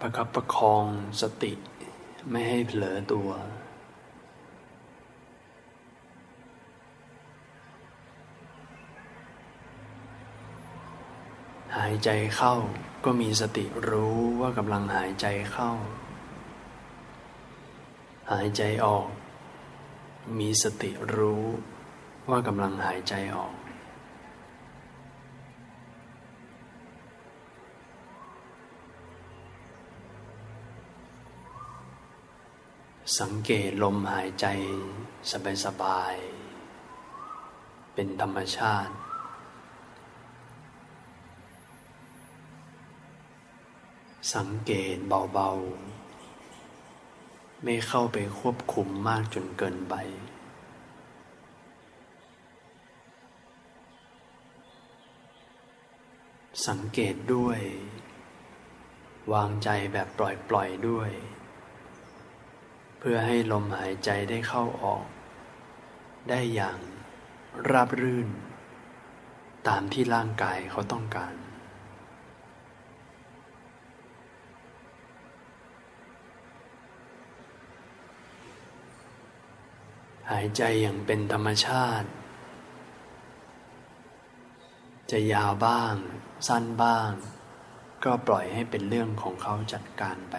[0.00, 0.84] ประคับประคอง
[1.22, 1.52] สติ
[2.30, 3.30] ไม่ให้เผลอตัว
[11.76, 12.54] หายใจเข้า
[13.04, 15.70] ก็มีสติรู้ว่ากำลังหายใจเข้า
[18.32, 19.06] หายใจออก
[20.38, 21.44] มีสติรู้
[22.30, 23.54] ว่ากำลังหายใจออก
[33.18, 34.46] สังเกตลมหายใจ
[35.64, 38.94] สบายๆ เป็นธรรมชาติ
[44.34, 49.94] สังเกตเบาๆ ไม่เข้าไปควบคุมมากจนเกินไป
[56.66, 57.60] สังเกตด้วย
[59.32, 60.20] วางใจแบบป
[60.54, 61.12] ล่อยๆด้วย
[63.02, 65.04] เพื่อให้ลมหายใจได้เข้าออก
[66.28, 66.78] ได้อย่าง
[67.70, 68.28] ราบรื่น
[69.68, 71.34] ตามที่ร่างกายเขาต้องการ
[80.30, 82.08] หายใจอย่างเป็นธรรมชาติ
[85.10, 85.94] จะยาวบ้าง
[86.48, 87.10] สั้นบ้าง
[88.04, 90.36] ก็ปล่อยให้เป็นเรื่องของเขาจัดการไป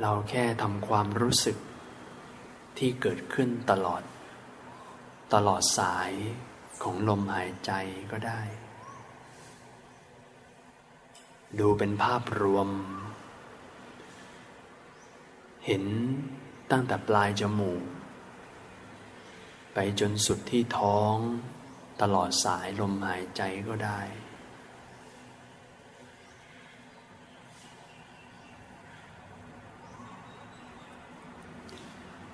[0.00, 1.56] เราแค่ทำความรู้สึก
[2.78, 4.02] ที่เกิดขึ้นตลอด
[5.34, 6.12] ตลอดสาย
[6.82, 7.72] ของลมหายใจ
[8.12, 8.42] ก็ได้
[11.58, 12.68] ดูเป็นภาพรวม
[15.66, 15.84] เห็น
[16.70, 17.82] ตั้งแต่ปลายจมูก
[19.74, 21.16] ไปจนสุดที่ท้อง
[22.02, 24.00] ตลอดสายลมหายใจก็ได้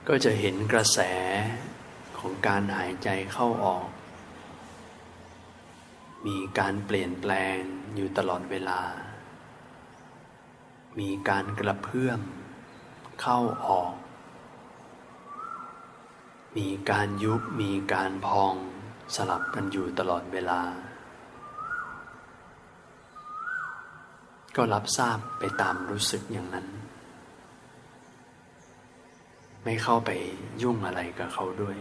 [0.08, 0.98] ก็จะเห็นกระแส
[2.18, 3.86] ของการหายใจเข้าออก
[6.26, 7.58] มีการเปลี่ยนแปลง
[7.94, 8.80] อยู่ตลอดเวลา
[10.98, 12.20] มีการกระเพื่อม
[13.20, 13.92] เข้าออก
[16.56, 18.54] มีการยุบมีการพอง
[19.14, 20.60] สลับกันอยู่ตลอดเวลา
[24.56, 26.66] ก็รับทราบไปตามรู้สึกอย่างนั้น
[29.64, 30.10] ไม่เข้าไป
[30.62, 31.76] ยุ่งอะไรกับเขาด้วย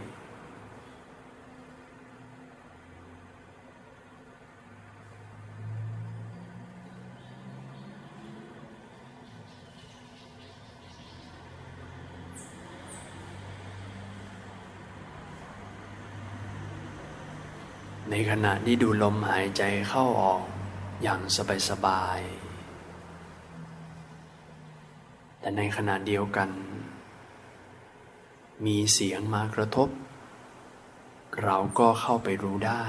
[18.12, 20.44] ในขณะที่ดูลมหายใจเข้าออก
[21.04, 21.22] อย่าง
[21.70, 22.30] สบายๆ
[25.40, 26.50] แต่ในขณะเดียวกัน
[28.66, 29.90] มีเสียงมากระทบ
[31.44, 32.86] เราก็เข้าไปรู้ได้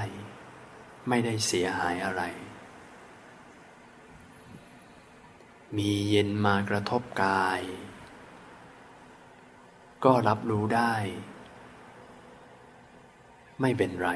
[1.09, 2.23] ไม่ได้เสียหายอะไร
[5.77, 7.61] มีเย็นมากระทบกาย
[10.05, 10.93] ก็รับรู้ได้
[13.61, 14.09] ไม่เป็นไร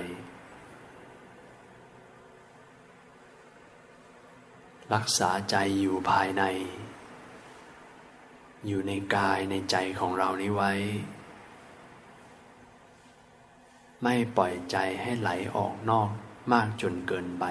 [4.93, 6.43] รักษาใจอยู่ภายใน
[8.67, 10.71] อยู่ในกายในใจของเรานี้ไว้
[14.03, 16.09] ไม่ปล่อยใจให้ไหลออกนอก
[16.51, 17.45] มากจนเกินไป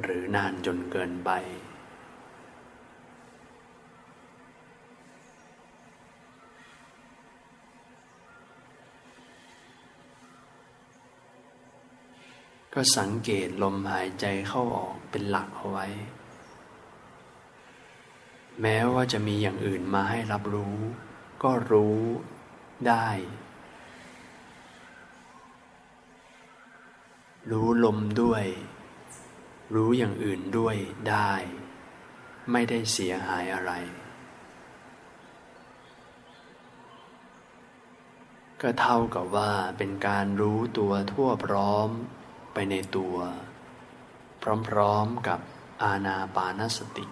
[0.00, 1.30] หรือนานจนเกินไป
[12.74, 15.86] ก็สังเกตลมหายใจเข้าออกเป็นหลักเอาไว้
[18.60, 20.76] แม้ว่าจะมีอย่างอื่นมาให้รับรู้
[21.42, 21.98] ก็รู้
[22.88, 23.08] ได้
[27.50, 28.44] รู้ลมด้วย
[29.74, 30.76] รู้อย่างอื่นด้วย
[31.08, 31.32] ได้
[32.50, 33.72] ไม่ได้เสียหายอะไร
[38.60, 41.88] ก็เท่ากับว่าเป็นการรู้ตัวทั่วพร้อม
[42.52, 43.16] ไปในตัว
[44.68, 45.40] พร้อมๆกับ
[45.82, 47.06] อาณาปานสติ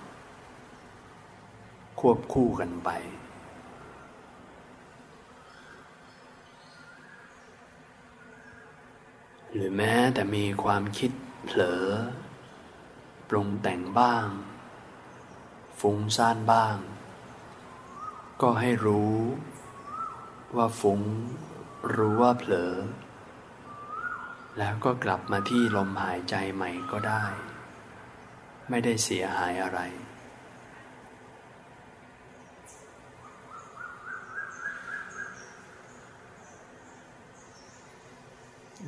[2.00, 2.90] ควบคู่กันไป
[9.62, 11.10] รือแม้แต่มีความคิด
[11.44, 11.86] เผลอ
[13.28, 14.28] ปรุงแต่งบ้าง
[15.80, 16.76] ฟุ้งซ่านบ้าง
[18.42, 19.16] ก็ให้รู้
[20.56, 21.00] ว่าฟุ้ง
[21.94, 22.74] รู้ว่าเผลอ
[24.58, 27.24] แล้วก็กลับมาที่ลมหายใจใหม่ก็ได้
[28.68, 29.80] ไม่ได้เสียหายอะไร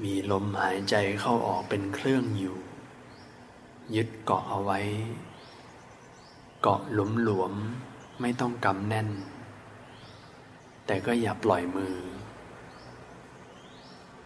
[0.00, 2.58] มีลมหายใจเข้าออกเป็นเครื่องอยู่
[3.94, 4.80] ยึดเกาะเอาไว้
[6.60, 7.52] เกาะหลุมหลวม
[8.20, 9.08] ไม่ต้องกำแน่น
[10.86, 11.96] แต่ก็อย่าปล่อยมือ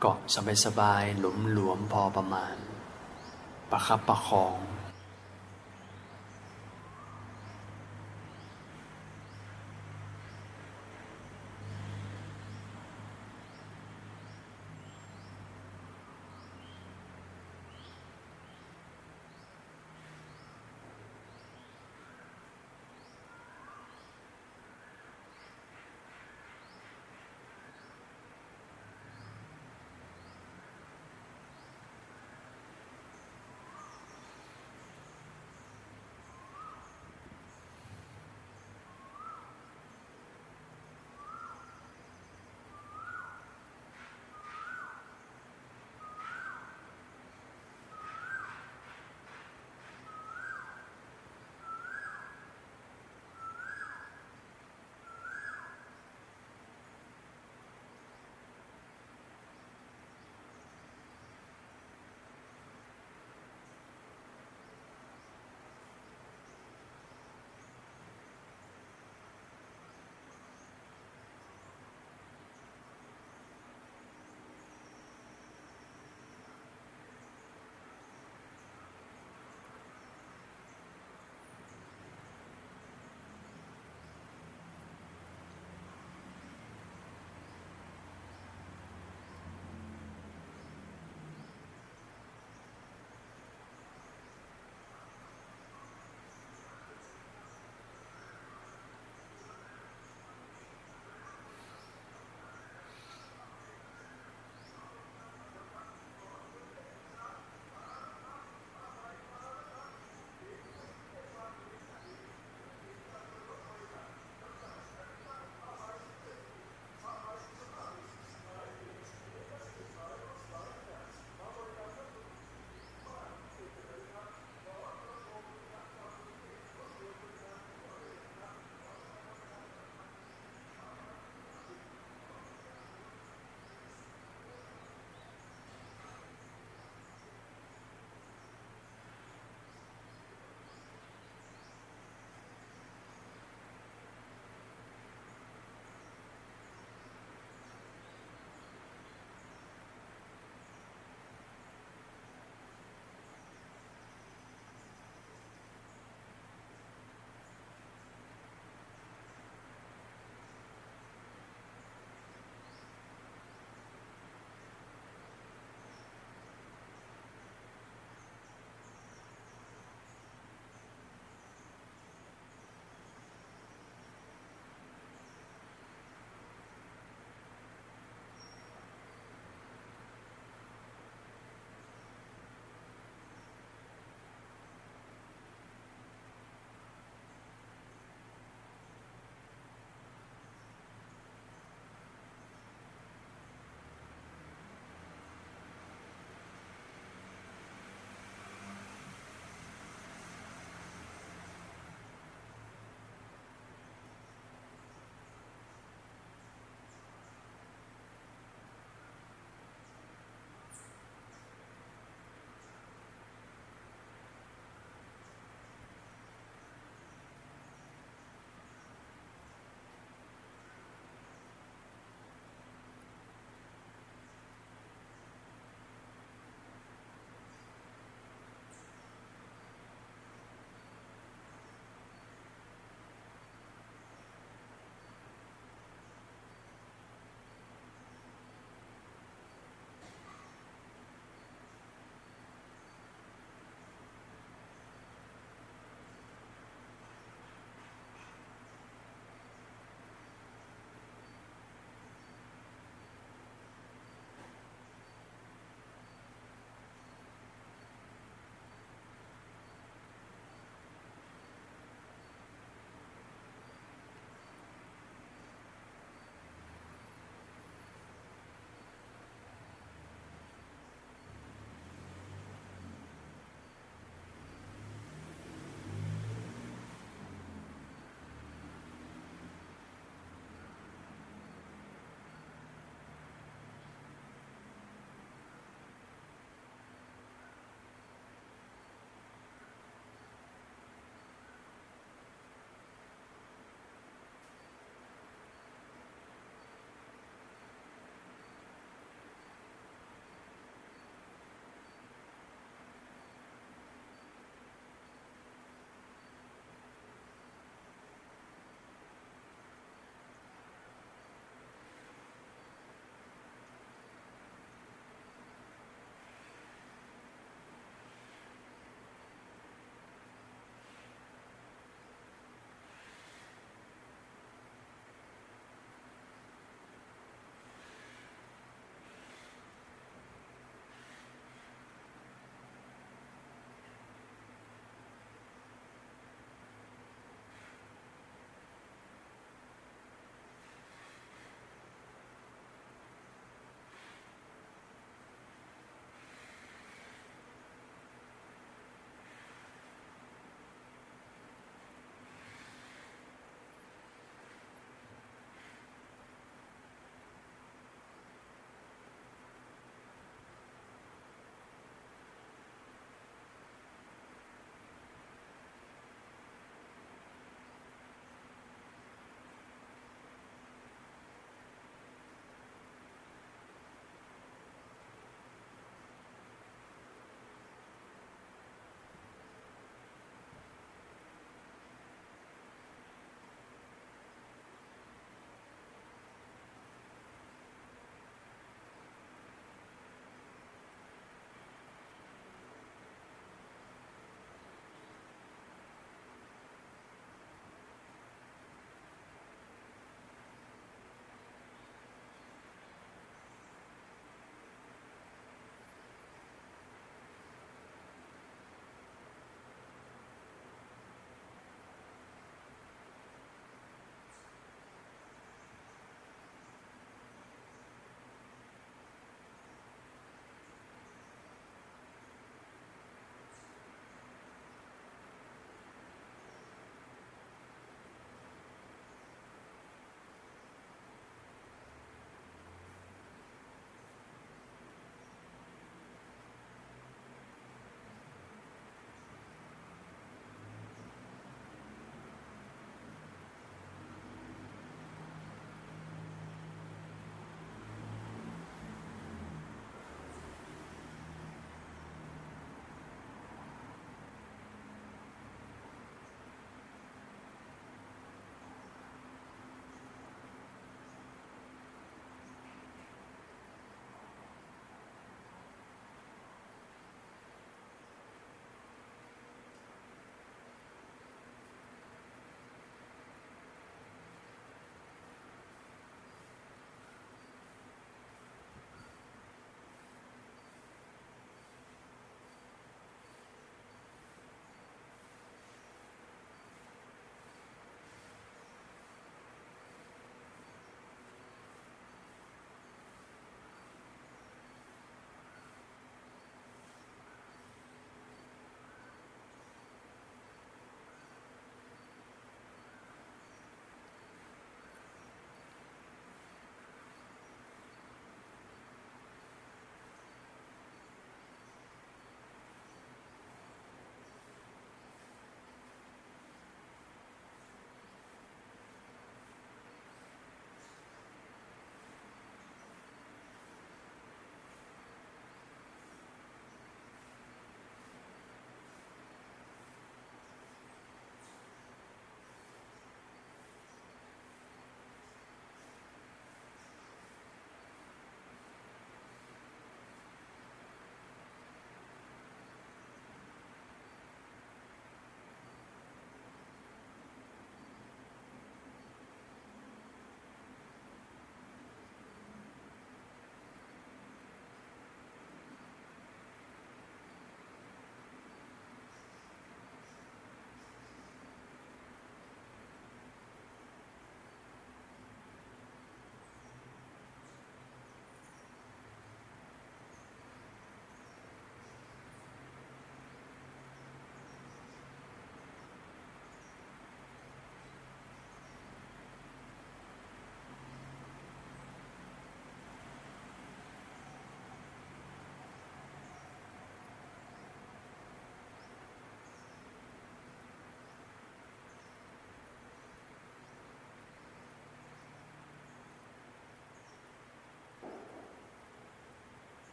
[0.00, 0.18] เกาะ
[0.64, 2.56] สบายๆหลุมหลวมพอประมาณ
[3.70, 4.56] ประคับประคอง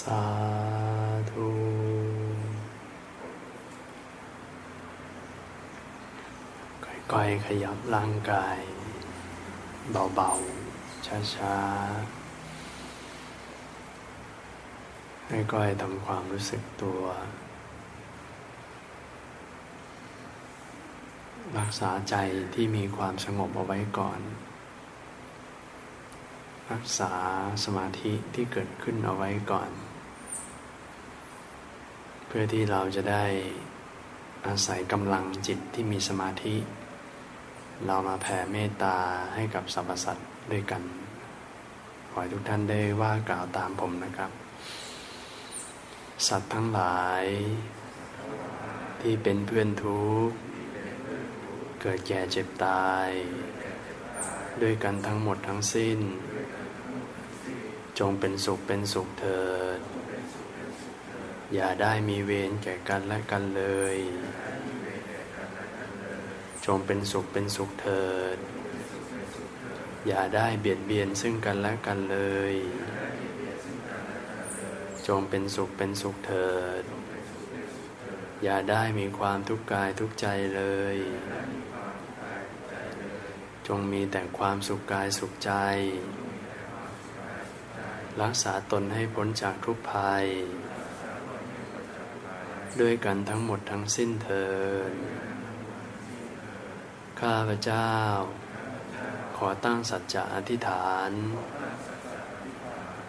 [0.00, 0.24] สา
[1.30, 1.48] ธุ
[7.12, 8.58] ค่อยๆขยับร่างกาย
[10.14, 17.02] เบาๆ ช้าๆค่อยๆทำความรู้สึกตัว
[21.58, 22.14] รักษาใจ
[22.54, 24.20] ที่มีความสงบเอาไว้ก่อน
[26.72, 27.12] รักษา
[27.64, 29.70] สมาธิที่เกิดขึ้นเอาไว้ก่อน
[32.26, 33.24] เพื่อที่เราจะได้
[34.46, 36.56] อาศัยกำลังจิตที่มีสมาธิ
[37.86, 38.96] เรามาแผ่เมตตา
[39.34, 40.82] ให้กับสรรพสัตว์ด้วยกัน
[42.10, 44.30] ขอให้ทุกท่านได้ว่ากล่าวตามผมนะครับ
[46.28, 47.24] สัตว์ทั้งหลาย
[49.00, 50.36] ที่เป็นเพื่อนทุกข์
[51.80, 53.08] เกิดแก่เจ็บตาย
[54.62, 55.98] ด้วยกันทั้งหมดทั้งสิ้น
[57.98, 59.44] จงเป็นสุขเป็นสุขเถิ
[59.76, 59.80] ด
[61.54, 63.64] อย่าได้มีเวรแก่กันและกันเล
[63.94, 63.96] ย
[66.66, 68.38] จงเป็นสุขเป็นสุขเถิด
[70.06, 72.18] อย่าได้เบียดเบียนซึ่งกันและกันเล
[72.52, 72.54] ย
[75.06, 76.84] จงเป็นสุขเป็นสุขเถิด
[78.42, 80.26] อย่าได้มีความทุกข์กายทุกใจ
[80.56, 80.62] เล
[80.94, 80.96] ย
[83.66, 85.52] จงมีแต่ความสุขกายสุขใจ
[88.22, 90.26] รักษาตนให้พ้นจากทุกภัย
[92.80, 94.48] ด้วยกันทั้งหมดทั้งสิ้นเถิ
[94.90, 94.92] ด
[97.20, 97.90] ข้าพเจ้า
[99.36, 101.10] ขอตั้งสัจจะอธิษฐาน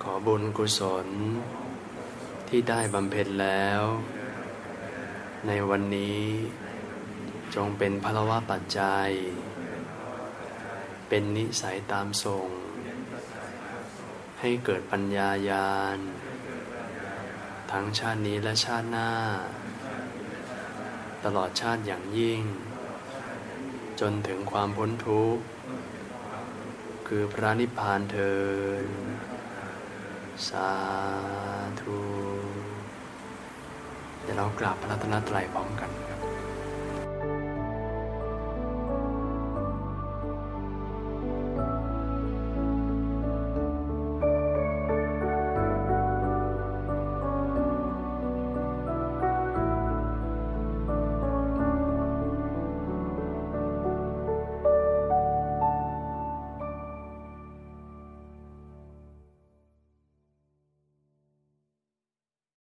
[0.03, 1.07] ขอบุญกุศล
[2.47, 3.81] ที่ได้บำเพ็ญแล้ว
[5.47, 6.23] ในวันนี้
[7.55, 9.09] จงเป็นพลวะปัจจัย
[11.07, 12.47] เป็นนิสัยตามส่ง
[14.39, 15.99] ให้เกิดปัญญายาณ
[17.71, 19.11] ทั้งชาตินี้และชาติหน้า
[21.23, 22.41] ตลอดชาติอย่างยิ่ง
[23.99, 25.43] จนถึงความพ้นทุกข์
[27.07, 28.35] คือพระนิพพานเทิ
[28.83, 28.85] น
[30.49, 30.71] สา
[31.81, 31.99] ธุ
[34.21, 35.91] เดี๋ยวเรากราบพระรัตนตรัยพร้อมกัน